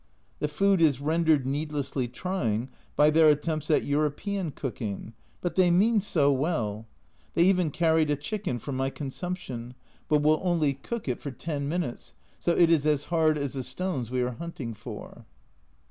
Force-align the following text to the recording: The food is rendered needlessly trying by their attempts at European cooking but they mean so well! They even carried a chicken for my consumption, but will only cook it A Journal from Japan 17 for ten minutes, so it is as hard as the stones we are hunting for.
The 0.39 0.47
food 0.47 0.81
is 0.81 0.99
rendered 0.99 1.45
needlessly 1.45 2.07
trying 2.07 2.69
by 2.95 3.11
their 3.11 3.29
attempts 3.29 3.69
at 3.69 3.83
European 3.83 4.49
cooking 4.49 5.13
but 5.41 5.53
they 5.53 5.69
mean 5.69 5.99
so 5.99 6.31
well! 6.33 6.87
They 7.35 7.43
even 7.43 7.69
carried 7.69 8.09
a 8.09 8.15
chicken 8.15 8.57
for 8.57 8.71
my 8.71 8.89
consumption, 8.89 9.75
but 10.09 10.23
will 10.23 10.39
only 10.43 10.73
cook 10.73 11.07
it 11.07 11.19
A 11.19 11.21
Journal 11.21 11.21
from 11.21 11.31
Japan 11.33 11.39
17 11.39 11.39
for 11.39 11.45
ten 11.45 11.69
minutes, 11.81 12.13
so 12.39 12.57
it 12.57 12.71
is 12.71 12.87
as 12.87 13.03
hard 13.03 13.37
as 13.37 13.53
the 13.53 13.63
stones 13.63 14.09
we 14.09 14.23
are 14.23 14.31
hunting 14.39 14.73
for. 14.73 15.27